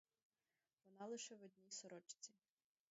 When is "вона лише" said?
0.85-1.35